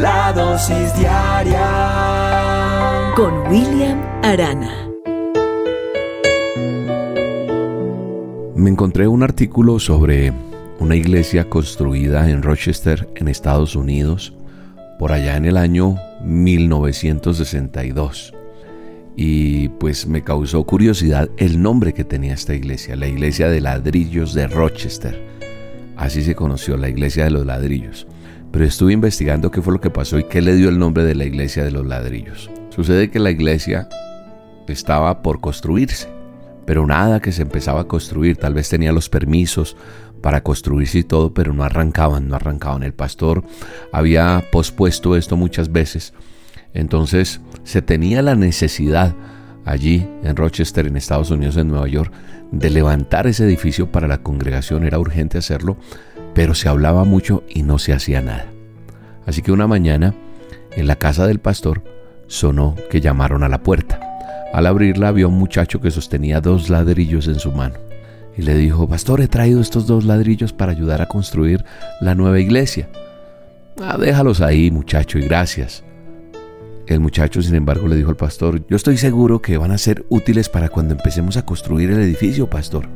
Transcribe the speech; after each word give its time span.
La 0.00 0.32
dosis 0.32 0.96
diaria 0.96 1.60
con 3.14 3.46
William 3.48 4.00
Arana. 4.22 4.88
Me 8.54 8.70
encontré 8.70 9.06
un 9.06 9.22
artículo 9.22 9.78
sobre 9.78 10.32
una 10.78 10.96
iglesia 10.96 11.50
construida 11.50 12.30
en 12.30 12.42
Rochester, 12.42 13.06
en 13.16 13.28
Estados 13.28 13.76
Unidos, 13.76 14.32
por 14.98 15.12
allá 15.12 15.36
en 15.36 15.44
el 15.44 15.58
año 15.58 15.96
1962. 16.24 18.32
Y 19.14 19.68
pues 19.68 20.06
me 20.06 20.24
causó 20.24 20.64
curiosidad 20.64 21.28
el 21.36 21.60
nombre 21.60 21.92
que 21.92 22.04
tenía 22.04 22.32
esta 22.32 22.54
iglesia, 22.54 22.96
la 22.96 23.08
iglesia 23.08 23.50
de 23.50 23.60
ladrillos 23.60 24.32
de 24.32 24.46
Rochester. 24.46 25.22
Así 25.96 26.22
se 26.22 26.34
conoció, 26.34 26.78
la 26.78 26.88
iglesia 26.88 27.24
de 27.24 27.30
los 27.30 27.44
ladrillos. 27.44 28.06
Pero 28.52 28.64
estuve 28.64 28.92
investigando 28.92 29.50
qué 29.50 29.62
fue 29.62 29.72
lo 29.72 29.80
que 29.80 29.90
pasó 29.90 30.18
y 30.18 30.24
qué 30.24 30.42
le 30.42 30.54
dio 30.54 30.68
el 30.68 30.78
nombre 30.78 31.04
de 31.04 31.14
la 31.14 31.24
iglesia 31.24 31.64
de 31.64 31.70
los 31.70 31.86
ladrillos. 31.86 32.50
Sucede 32.70 33.10
que 33.10 33.18
la 33.18 33.30
iglesia 33.30 33.88
estaba 34.68 35.22
por 35.22 35.40
construirse, 35.40 36.08
pero 36.66 36.86
nada 36.86 37.20
que 37.20 37.32
se 37.32 37.42
empezaba 37.42 37.82
a 37.82 37.88
construir, 37.88 38.36
tal 38.36 38.54
vez 38.54 38.68
tenía 38.68 38.92
los 38.92 39.08
permisos 39.08 39.76
para 40.20 40.42
construirse 40.42 40.98
y 40.98 41.04
todo, 41.04 41.34
pero 41.34 41.52
no 41.52 41.64
arrancaban, 41.64 42.28
no 42.28 42.36
arrancaban. 42.36 42.82
El 42.82 42.94
pastor 42.94 43.42
había 43.90 44.44
pospuesto 44.52 45.16
esto 45.16 45.36
muchas 45.36 45.72
veces. 45.72 46.12
Entonces 46.74 47.40
se 47.64 47.82
tenía 47.82 48.22
la 48.22 48.34
necesidad 48.34 49.14
allí 49.64 50.08
en 50.22 50.36
Rochester, 50.36 50.86
en 50.86 50.96
Estados 50.96 51.30
Unidos, 51.30 51.56
en 51.56 51.68
Nueva 51.68 51.88
York, 51.88 52.12
de 52.50 52.70
levantar 52.70 53.26
ese 53.26 53.44
edificio 53.44 53.90
para 53.90 54.08
la 54.08 54.22
congregación. 54.22 54.84
Era 54.84 54.98
urgente 54.98 55.38
hacerlo, 55.38 55.76
pero 56.34 56.54
se 56.54 56.68
hablaba 56.68 57.04
mucho 57.04 57.42
y 57.48 57.62
no 57.62 57.78
se 57.78 57.92
hacía 57.92 58.20
nada. 58.20 58.46
Así 59.26 59.42
que 59.42 59.52
una 59.52 59.66
mañana, 59.66 60.14
en 60.76 60.86
la 60.86 60.96
casa 60.96 61.26
del 61.26 61.38
pastor, 61.38 61.82
sonó 62.26 62.76
que 62.90 63.00
llamaron 63.00 63.42
a 63.42 63.48
la 63.48 63.62
puerta. 63.62 64.00
Al 64.52 64.66
abrirla 64.66 65.12
vio 65.12 65.28
un 65.28 65.38
muchacho 65.38 65.80
que 65.80 65.90
sostenía 65.90 66.40
dos 66.40 66.68
ladrillos 66.68 67.26
en 67.28 67.38
su 67.38 67.52
mano 67.52 67.76
y 68.36 68.42
le 68.42 68.54
dijo, 68.54 68.88
Pastor, 68.88 69.20
he 69.20 69.28
traído 69.28 69.60
estos 69.60 69.86
dos 69.86 70.04
ladrillos 70.04 70.52
para 70.52 70.72
ayudar 70.72 71.02
a 71.02 71.06
construir 71.06 71.64
la 72.00 72.14
nueva 72.14 72.40
iglesia. 72.40 72.88
Ah, 73.80 73.96
déjalos 73.98 74.40
ahí, 74.40 74.70
muchacho, 74.70 75.18
y 75.18 75.22
gracias. 75.22 75.84
El 76.86 77.00
muchacho, 77.00 77.42
sin 77.42 77.54
embargo, 77.54 77.86
le 77.88 77.96
dijo 77.96 78.10
al 78.10 78.16
pastor, 78.16 78.66
yo 78.68 78.76
estoy 78.76 78.96
seguro 78.96 79.40
que 79.40 79.56
van 79.56 79.70
a 79.70 79.78
ser 79.78 80.04
útiles 80.08 80.48
para 80.48 80.68
cuando 80.68 80.94
empecemos 80.94 81.36
a 81.36 81.44
construir 81.44 81.90
el 81.90 82.00
edificio, 82.00 82.48
pastor. 82.48 82.86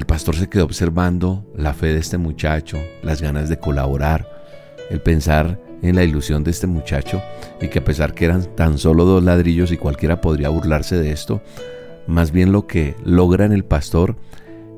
El 0.00 0.06
pastor 0.06 0.34
se 0.34 0.48
quedó 0.48 0.64
observando 0.64 1.44
la 1.54 1.74
fe 1.74 1.88
de 1.88 1.98
este 1.98 2.16
muchacho, 2.16 2.78
las 3.02 3.20
ganas 3.20 3.50
de 3.50 3.58
colaborar, 3.58 4.26
el 4.88 5.02
pensar 5.02 5.60
en 5.82 5.94
la 5.94 6.04
ilusión 6.04 6.42
de 6.42 6.52
este 6.52 6.66
muchacho 6.66 7.20
y 7.60 7.68
que 7.68 7.80
a 7.80 7.84
pesar 7.84 8.14
que 8.14 8.24
eran 8.24 8.56
tan 8.56 8.78
solo 8.78 9.04
dos 9.04 9.22
ladrillos 9.22 9.72
y 9.72 9.76
cualquiera 9.76 10.22
podría 10.22 10.48
burlarse 10.48 10.96
de 10.96 11.12
esto, 11.12 11.42
más 12.06 12.30
bien 12.30 12.50
lo 12.50 12.66
que 12.66 12.96
logra 13.04 13.44
en 13.44 13.52
el 13.52 13.62
pastor 13.62 14.16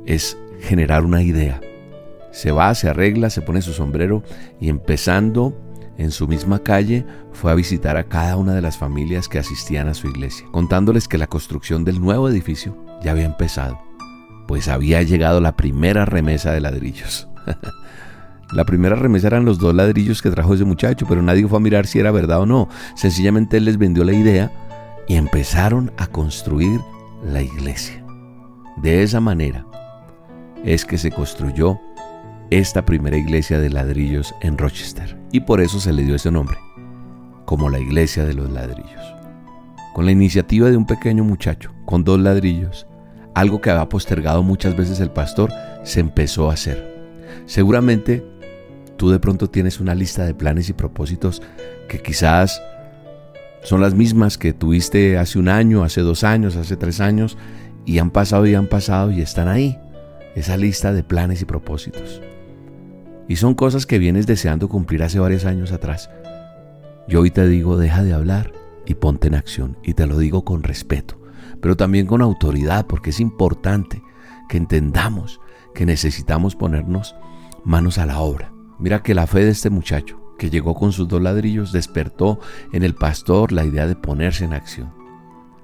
es 0.07 0.37
generar 0.59 1.05
una 1.05 1.23
idea. 1.23 1.61
Se 2.33 2.51
va, 2.51 2.75
se 2.75 2.89
arregla, 2.89 3.31
se 3.31 3.43
pone 3.43 3.63
su 3.63 3.73
sombrero 3.73 4.25
y 4.61 4.71
empezando 4.71 5.57
en 5.99 6.11
su 6.11 6.27
misma 6.27 6.65
calle 6.65 7.07
fue 7.33 7.53
a 7.53 7.55
visitar 7.55 7.97
a 7.97 8.09
cada 8.09 8.37
una 8.37 8.57
de 8.57 8.61
las 8.61 8.77
familias 8.77 9.29
que 9.29 9.39
asistían 9.39 9.87
a 9.87 9.95
su 9.95 10.09
iglesia, 10.09 10.49
contándoles 10.51 11.07
que 11.07 11.17
la 11.17 11.29
construcción 11.29 11.85
del 11.85 12.01
nuevo 12.01 12.29
edificio 12.29 12.77
ya 13.05 13.13
había 13.13 13.25
empezado, 13.25 13.79
pues 14.47 14.69
había 14.69 15.03
llegado 15.03 15.41
la 15.41 15.57
primera 15.57 16.05
remesa 16.05 16.53
de 16.53 16.61
ladrillos. 16.61 17.29
La 18.53 18.67
primera 18.67 18.97
remesa 18.97 19.29
eran 19.29 19.47
los 19.47 19.59
dos 19.59 19.75
ladrillos 19.75 20.21
que 20.21 20.31
trajo 20.31 20.53
ese 20.53 20.67
muchacho, 20.67 21.07
pero 21.09 21.23
nadie 21.23 21.49
fue 21.49 21.57
a 21.57 21.61
mirar 21.63 21.87
si 21.87 21.99
era 21.99 22.11
verdad 22.11 22.43
o 22.43 22.47
no. 22.47 22.69
Sencillamente 22.95 23.57
él 23.57 23.65
les 23.65 23.79
vendió 23.79 24.05
la 24.05 24.13
idea 24.13 24.53
y 25.09 25.15
empezaron 25.15 25.91
a 25.97 26.07
construir 26.07 26.79
la 27.25 27.41
iglesia. 27.41 28.05
De 28.77 29.03
esa 29.03 29.21
manera 29.21 29.65
es 30.65 30.85
que 30.85 30.99
se 30.99 31.11
construyó 31.11 31.81
esta 32.51 32.85
primera 32.85 33.17
iglesia 33.17 33.59
de 33.59 33.71
ladrillos 33.71 34.35
en 34.43 34.59
Rochester 34.59 35.19
y 35.33 35.41
por 35.41 35.63
eso 35.63 35.81
se 35.81 35.95
le 35.95 36.03
dio 36.03 36.17
ese 36.17 36.31
nombre, 36.31 36.59
como 37.47 37.71
la 37.71 37.79
iglesia 37.79 38.27
de 38.27 38.35
los 38.35 38.51
ladrillos. 38.51 39.15
Con 39.95 40.05
la 40.05 40.13
iniciativa 40.13 40.71
de 40.71 40.77
un 40.77 40.87
pequeño 40.87 41.25
muchacho 41.25 41.73
con 41.87 42.05
dos 42.05 42.21
ladrillos, 42.21 42.87
algo 43.35 43.61
que 43.61 43.71
había 43.71 43.89
postergado 43.89 44.43
muchas 44.43 44.77
veces 44.77 45.01
el 45.01 45.11
pastor, 45.11 45.51
se 45.85 46.01
empezó 46.01 46.51
a 46.51 46.55
hacer. 46.55 46.93
Seguramente 47.47 48.25
tú 48.97 49.11
de 49.11 49.19
pronto 49.19 49.49
tienes 49.51 49.81
una 49.81 49.95
lista 49.95 50.25
de 50.25 50.35
planes 50.35 50.69
y 50.69 50.73
propósitos 50.73 51.43
que 51.89 52.01
quizás 52.01 52.63
son 53.63 53.81
las 53.81 53.95
mismas 53.95 54.39
que 54.39 54.53
tuviste 54.53 55.19
hace 55.19 55.39
un 55.39 55.49
año, 55.49 55.85
hace 55.85 56.01
dos 56.01 56.25
años, 56.25 56.57
hace 56.57 56.77
tres 56.77 57.01
años, 57.01 57.39
y 57.85 57.99
han 57.99 58.11
pasado 58.11 58.47
y 58.47 58.55
han 58.55 58.67
pasado 58.67 59.11
y 59.11 59.21
están 59.21 59.49
ahí. 59.49 59.79
Esa 60.35 60.57
lista 60.57 60.93
de 60.93 61.03
planes 61.03 61.43
y 61.43 61.45
propósitos. 61.45 62.23
Y 63.29 63.37
son 63.37 63.55
cosas 63.55 63.87
que 63.87 63.99
vienes 63.99 64.27
deseando 64.27 64.69
cumplir 64.69 65.03
hace 65.03 65.21
varios 65.21 65.45
años 65.45 65.73
atrás. 65.73 66.11
Yo 67.07 67.21
hoy 67.21 67.31
te 67.31 67.47
digo, 67.47 67.77
deja 67.77 68.03
de 68.03 68.15
hablar 68.15 68.53
y 68.87 68.95
ponte 68.95 69.29
en 69.29 69.35
acción. 69.35 69.77
Y 69.83 69.95
te 69.95 70.07
lo 70.07 70.19
digo 70.19 70.45
con 70.45 70.63
respeto, 70.63 71.19
pero 71.61 71.77
también 71.77 72.07
con 72.07 72.23
autoridad, 72.23 72.87
porque 72.87 73.11
es 73.11 73.21
importante 73.21 74.03
que 74.49 74.57
entendamos 74.57 75.41
que 75.75 75.87
necesitamos 75.87 76.55
ponernos 76.55 77.15
manos 77.65 77.99
a 77.99 78.07
la 78.07 78.21
obra. 78.21 78.53
Mira 78.79 79.03
que 79.03 79.15
la 79.15 79.27
fe 79.27 79.45
de 79.45 79.51
este 79.51 79.71
muchacho 79.71 80.21
que 80.39 80.51
llegó 80.51 80.75
con 80.75 80.93
sus 80.93 81.09
dos 81.09 81.23
ladrillos 81.23 81.73
despertó 81.73 82.41
en 82.73 82.83
el 82.83 82.95
pastor 82.95 83.53
la 83.53 83.65
idea 83.65 83.87
de 83.87 83.95
ponerse 83.95 84.45
en 84.45 84.53
acción. 84.53 84.93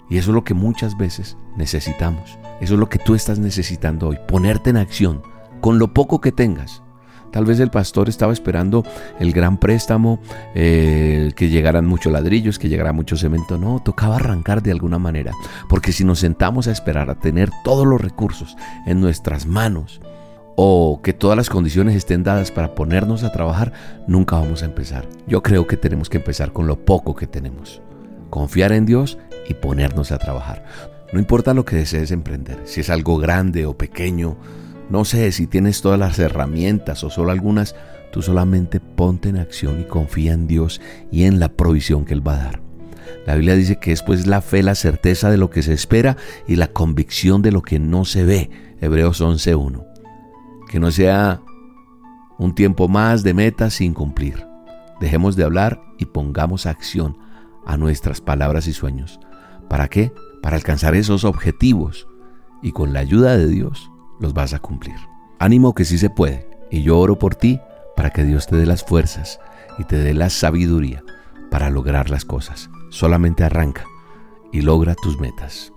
Y 0.08 0.16
eso 0.18 0.30
es 0.30 0.34
lo 0.34 0.44
que 0.44 0.54
muchas 0.54 0.96
veces 0.96 1.36
necesitamos. 1.56 2.38
Eso 2.60 2.74
es 2.74 2.80
lo 2.80 2.88
que 2.88 2.98
tú 2.98 3.14
estás 3.14 3.38
necesitando 3.38 4.08
hoy, 4.08 4.18
ponerte 4.26 4.70
en 4.70 4.76
acción 4.76 5.22
con 5.60 5.78
lo 5.78 5.92
poco 5.92 6.20
que 6.20 6.32
tengas. 6.32 6.82
Tal 7.30 7.44
vez 7.44 7.60
el 7.60 7.70
pastor 7.70 8.08
estaba 8.08 8.32
esperando 8.32 8.84
el 9.18 9.32
gran 9.32 9.58
préstamo, 9.58 10.20
eh, 10.54 11.32
que 11.36 11.48
llegaran 11.48 11.86
muchos 11.86 12.12
ladrillos, 12.12 12.58
que 12.58 12.68
llegara 12.68 12.92
mucho 12.92 13.16
cemento. 13.16 13.58
No, 13.58 13.80
tocaba 13.84 14.16
arrancar 14.16 14.62
de 14.62 14.72
alguna 14.72 14.98
manera. 14.98 15.32
Porque 15.68 15.92
si 15.92 16.04
nos 16.04 16.20
sentamos 16.20 16.68
a 16.68 16.72
esperar 16.72 17.10
a 17.10 17.18
tener 17.18 17.50
todos 17.64 17.86
los 17.86 18.00
recursos 18.00 18.56
en 18.86 19.00
nuestras 19.00 19.46
manos, 19.46 20.00
o 20.60 21.00
que 21.04 21.12
todas 21.12 21.36
las 21.36 21.50
condiciones 21.50 21.94
estén 21.94 22.24
dadas 22.24 22.50
para 22.50 22.74
ponernos 22.74 23.22
a 23.22 23.30
trabajar, 23.30 23.72
nunca 24.08 24.34
vamos 24.34 24.64
a 24.64 24.66
empezar. 24.66 25.06
Yo 25.28 25.40
creo 25.40 25.68
que 25.68 25.76
tenemos 25.76 26.10
que 26.10 26.16
empezar 26.16 26.52
con 26.52 26.66
lo 26.66 26.84
poco 26.84 27.14
que 27.14 27.28
tenemos. 27.28 27.80
Confiar 28.28 28.72
en 28.72 28.84
Dios 28.84 29.18
y 29.48 29.54
ponernos 29.54 30.10
a 30.10 30.18
trabajar. 30.18 30.64
No 31.12 31.20
importa 31.20 31.54
lo 31.54 31.64
que 31.64 31.76
desees 31.76 32.10
emprender, 32.10 32.58
si 32.64 32.80
es 32.80 32.90
algo 32.90 33.18
grande 33.18 33.66
o 33.66 33.78
pequeño, 33.78 34.36
no 34.90 35.04
sé 35.04 35.32
si 35.32 35.46
tienes 35.46 35.80
todas 35.80 35.98
las 35.98 36.18
herramientas 36.18 37.04
o 37.04 37.10
solo 37.10 37.30
algunas, 37.30 37.74
tú 38.12 38.22
solamente 38.22 38.80
ponte 38.80 39.28
en 39.28 39.38
acción 39.38 39.80
y 39.80 39.84
confía 39.84 40.32
en 40.32 40.46
Dios 40.46 40.80
y 41.10 41.24
en 41.24 41.40
la 41.40 41.48
provisión 41.48 42.04
que 42.04 42.14
Él 42.14 42.26
va 42.26 42.34
a 42.34 42.44
dar. 42.44 42.62
La 43.26 43.34
Biblia 43.34 43.54
dice 43.54 43.78
que 43.78 43.92
es 43.92 44.02
pues 44.02 44.26
la 44.26 44.40
fe, 44.40 44.62
la 44.62 44.74
certeza 44.74 45.30
de 45.30 45.36
lo 45.36 45.50
que 45.50 45.62
se 45.62 45.72
espera 45.72 46.16
y 46.46 46.56
la 46.56 46.68
convicción 46.68 47.42
de 47.42 47.52
lo 47.52 47.62
que 47.62 47.78
no 47.78 48.04
se 48.04 48.24
ve. 48.24 48.50
Hebreos 48.80 49.20
11.1 49.20 49.88
que 50.68 50.78
no 50.78 50.92
sea 50.92 51.40
un 52.38 52.54
tiempo 52.54 52.86
más 52.86 53.24
de 53.24 53.34
metas 53.34 53.74
sin 53.74 53.94
cumplir. 53.94 54.46
Dejemos 55.00 55.34
de 55.34 55.44
hablar 55.44 55.80
y 55.98 56.04
pongamos 56.04 56.66
acción 56.66 57.16
a 57.66 57.76
nuestras 57.76 58.20
palabras 58.20 58.68
y 58.68 58.72
sueños. 58.72 59.18
¿Para 59.68 59.88
qué? 59.88 60.12
Para 60.42 60.56
alcanzar 60.56 60.94
esos 60.94 61.24
objetivos 61.24 62.06
y 62.62 62.72
con 62.72 62.92
la 62.92 63.00
ayuda 63.00 63.36
de 63.36 63.48
Dios 63.48 63.90
los 64.20 64.34
vas 64.34 64.54
a 64.54 64.58
cumplir. 64.58 64.96
Ánimo 65.38 65.74
que 65.74 65.84
sí 65.84 65.98
se 65.98 66.10
puede 66.10 66.48
y 66.70 66.82
yo 66.82 66.98
oro 66.98 67.18
por 67.18 67.34
ti 67.34 67.60
para 67.96 68.10
que 68.10 68.24
Dios 68.24 68.46
te 68.46 68.56
dé 68.56 68.66
las 68.66 68.84
fuerzas 68.84 69.40
y 69.78 69.84
te 69.84 69.96
dé 69.96 70.14
la 70.14 70.30
sabiduría 70.30 71.02
para 71.50 71.70
lograr 71.70 72.10
las 72.10 72.24
cosas. 72.24 72.70
Solamente 72.90 73.44
arranca 73.44 73.84
y 74.52 74.62
logra 74.62 74.94
tus 74.94 75.20
metas. 75.20 75.72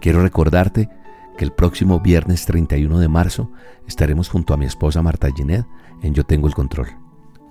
Quiero 0.00 0.22
recordarte 0.22 0.88
que 1.36 1.44
el 1.44 1.52
próximo 1.52 2.00
viernes 2.00 2.46
31 2.46 2.98
de 2.98 3.08
marzo 3.08 3.50
estaremos 3.86 4.28
junto 4.28 4.54
a 4.54 4.56
mi 4.56 4.66
esposa 4.66 5.02
Marta 5.02 5.28
Ginet 5.34 5.66
en 6.02 6.14
Yo 6.14 6.24
Tengo 6.24 6.46
el 6.46 6.54
Control. 6.54 6.88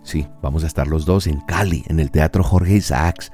Sí, 0.03 0.27
vamos 0.41 0.63
a 0.63 0.67
estar 0.67 0.87
los 0.87 1.05
dos 1.05 1.27
en 1.27 1.39
Cali, 1.41 1.83
en 1.87 1.99
el 1.99 2.11
Teatro 2.11 2.43
Jorge 2.43 2.75
Isaacs. 2.75 3.31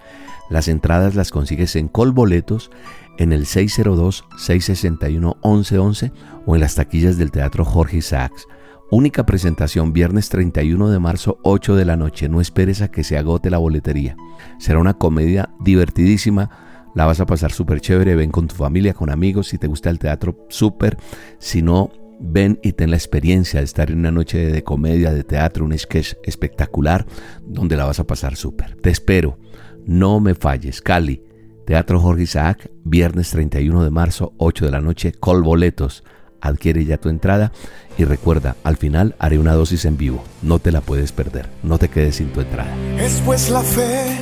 Las 0.49 0.67
entradas 0.67 1.15
las 1.15 1.31
consigues 1.31 1.75
en 1.75 1.87
Colboletos 1.87 2.71
en 3.19 3.31
el 3.33 3.45
602-661-1111 3.45 6.11
o 6.45 6.55
en 6.55 6.61
las 6.61 6.75
taquillas 6.75 7.17
del 7.17 7.31
Teatro 7.31 7.65
Jorge 7.65 7.97
Isaacs. 7.97 8.47
Única 8.91 9.25
presentación 9.25 9.91
viernes 9.93 10.29
31 10.29 10.89
de 10.89 10.97
marzo 10.97 11.37
8 11.43 11.75
de 11.75 11.85
la 11.85 11.95
noche. 11.95 12.27
No 12.27 12.41
esperes 12.41 12.81
a 12.81 12.89
que 12.89 13.03
se 13.03 13.19
agote 13.19 13.51
la 13.51 13.59
boletería. 13.59 14.17
Será 14.57 14.79
una 14.79 14.95
comedia 14.95 15.51
divertidísima. 15.59 16.49
La 16.95 17.05
vas 17.05 17.19
a 17.19 17.27
pasar 17.27 17.51
súper 17.51 17.81
chévere. 17.81 18.15
Ven 18.15 18.31
con 18.31 18.47
tu 18.47 18.55
familia, 18.55 18.95
con 18.95 19.11
amigos. 19.11 19.49
Si 19.49 19.59
te 19.59 19.67
gusta 19.67 19.91
el 19.91 19.99
teatro, 19.99 20.47
súper. 20.49 20.97
Si 21.37 21.61
no, 21.61 21.91
ven 22.19 22.59
y 22.63 22.71
ten 22.71 22.89
la 22.89 22.97
experiencia 22.97 23.59
de 23.59 23.65
estar 23.65 23.91
en 23.91 23.99
una 23.99 24.11
noche 24.11 24.51
de 24.51 24.63
comedia, 24.63 25.13
de 25.13 25.23
teatro, 25.23 25.65
un 25.65 25.77
sketch 25.77 26.15
espectacular 26.23 27.05
donde 27.45 27.75
la 27.75 27.85
vas 27.85 27.99
a 27.99 28.07
pasar 28.07 28.37
súper. 28.37 28.75
Te 28.77 28.89
espero. 28.89 29.37
No 29.85 30.19
me 30.19 30.33
falles. 30.33 30.81
Cali, 30.81 31.21
Teatro 31.69 31.99
Jorge 31.99 32.23
Isaac, 32.23 32.71
viernes 32.83 33.29
31 33.29 33.83
de 33.83 33.91
marzo, 33.91 34.33
8 34.37 34.65
de 34.65 34.71
la 34.71 34.81
noche, 34.81 35.11
col 35.11 35.43
boletos. 35.43 36.03
Adquiere 36.41 36.83
ya 36.83 36.97
tu 36.97 37.09
entrada 37.09 37.51
y 37.95 38.05
recuerda, 38.05 38.55
al 38.63 38.75
final 38.75 39.15
haré 39.19 39.37
una 39.37 39.53
dosis 39.53 39.85
en 39.85 39.95
vivo. 39.95 40.23
No 40.41 40.57
te 40.57 40.71
la 40.71 40.81
puedes 40.81 41.11
perder. 41.11 41.47
No 41.61 41.77
te 41.77 41.89
quedes 41.89 42.15
sin 42.15 42.33
tu 42.33 42.41
entrada. 42.41 42.75
Es 42.97 43.21
pues 43.23 43.51
la 43.51 43.61
fe, 43.61 44.17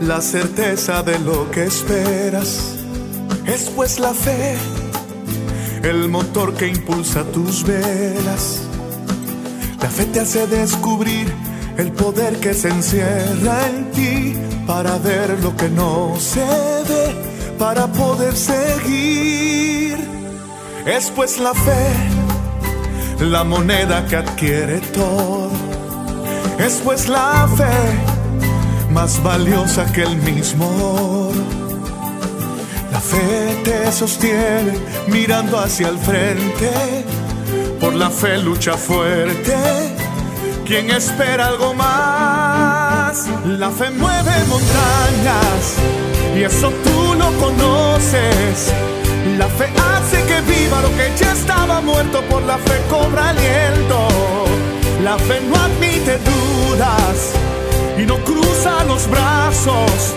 la 0.00 0.20
certeza 0.20 1.04
de 1.04 1.16
lo 1.20 1.48
que 1.52 1.62
esperas. 1.62 2.76
Es 3.46 3.70
pues 3.70 4.00
la 4.00 4.12
fe, 4.12 4.56
el 5.84 6.08
motor 6.08 6.54
que 6.54 6.66
impulsa 6.66 7.22
tus 7.22 7.64
velas. 7.64 8.68
La 9.80 9.88
fe 9.88 10.06
te 10.06 10.18
hace 10.18 10.48
descubrir 10.48 11.28
el 11.78 11.92
poder 11.92 12.36
que 12.38 12.54
se 12.54 12.68
encierra 12.68 13.66
en 13.68 13.90
ti 13.92 14.36
para 14.66 14.98
ver 14.98 15.38
lo 15.42 15.56
que 15.56 15.68
no 15.68 16.14
se 16.18 16.40
ve, 16.40 17.14
para 17.58 17.86
poder 17.86 18.36
seguir. 18.36 19.98
Es 20.86 21.10
pues 21.10 21.38
la 21.38 21.54
fe, 21.54 21.86
la 23.20 23.44
moneda 23.44 24.06
que 24.06 24.16
adquiere 24.16 24.80
todo. 24.92 25.50
Es 26.58 26.80
pues 26.84 27.08
la 27.08 27.48
fe, 27.56 28.90
más 28.92 29.22
valiosa 29.22 29.90
que 29.92 30.02
el 30.02 30.16
mismo 30.16 30.66
oro. 31.30 31.42
La 32.92 33.00
fe 33.00 33.56
te 33.64 33.90
sostiene 33.90 34.74
mirando 35.08 35.58
hacia 35.58 35.88
el 35.88 35.98
frente. 35.98 36.70
Por 37.80 37.94
la 37.94 38.10
fe 38.10 38.38
lucha 38.38 38.76
fuerte. 38.76 39.56
Quien 40.66 40.90
espera 40.90 41.48
algo 41.48 41.74
más, 41.74 43.26
la 43.44 43.70
fe 43.70 43.90
mueve 43.90 44.32
montañas 44.48 45.76
y 46.36 46.42
eso 46.44 46.70
tú 46.84 47.14
lo 47.14 47.30
conoces. 47.38 48.72
La 49.38 49.48
fe 49.48 49.68
hace 49.76 50.22
que 50.24 50.40
viva 50.42 50.80
lo 50.80 50.88
que 50.96 51.10
ya 51.16 51.32
estaba 51.32 51.80
muerto, 51.80 52.22
por 52.30 52.42
la 52.42 52.58
fe 52.58 52.80
cobra 52.88 53.30
aliento. 53.30 54.08
La 55.02 55.18
fe 55.18 55.40
no 55.48 55.56
admite 55.56 56.18
dudas 56.18 57.32
y 57.98 58.02
no 58.02 58.16
cruza 58.24 58.84
los 58.84 59.08
brazos. 59.08 60.14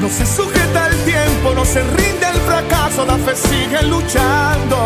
No 0.00 0.08
se 0.08 0.26
sujeta 0.26 0.88
el 0.88 0.98
tiempo, 1.04 1.52
no 1.54 1.64
se 1.64 1.82
rinde 1.82 2.26
el 2.32 2.40
fracaso, 2.40 3.06
la 3.06 3.16
fe 3.16 3.34
sigue 3.36 3.82
luchando. 3.84 4.84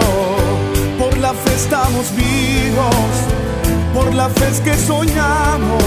Por 0.99 1.17
la 1.19 1.33
fe 1.33 1.55
estamos 1.55 2.15
vivos, 2.15 3.11
por 3.99 4.15
la 4.15 4.29
fe 4.29 4.47
es 4.49 4.61
que 4.61 4.75
soñamos, 4.75 5.83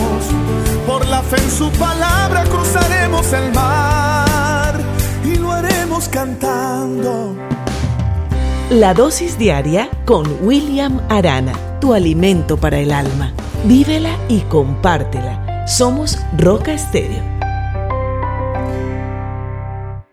por 0.86 1.08
la 1.08 1.22
fe 1.22 1.38
en 1.38 1.50
su 1.50 1.72
palabra 1.72 2.44
cruzaremos 2.44 3.32
el 3.32 3.54
mar 3.54 4.78
y 5.24 5.36
lo 5.36 5.50
haremos 5.52 6.10
cantando. 6.10 7.38
La 8.70 8.94
dosis 8.94 9.38
diaria 9.38 9.90
con 10.06 10.26
William 10.42 11.00
Arana, 11.08 11.54
tu 11.80 11.94
alimento 11.94 12.58
para 12.58 12.80
el 12.80 12.92
alma. 12.92 13.32
Vívela 13.64 14.18
y 14.28 14.40
compártela. 14.42 15.66
Somos 15.66 16.18
Roca 16.38 16.74
Estéreo 16.74 17.31